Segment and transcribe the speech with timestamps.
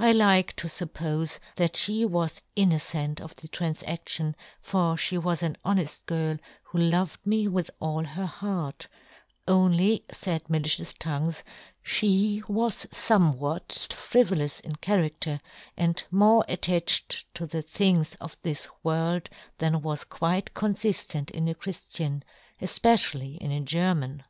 [0.00, 5.44] I Hke to fuppofe that fhe was inno cent of the tranfaftion, for fhe was
[5.44, 8.88] an honeft girl, who loved me with all her heart,
[9.46, 11.44] only, faid ma licious tongues,
[11.84, 15.38] fhe was fome what frivolous in charadter,
[15.76, 21.54] and more attached to the things of this world than was quite confiflent in a
[21.54, 22.22] Chriftian,
[22.60, 24.24] efpecially in a German.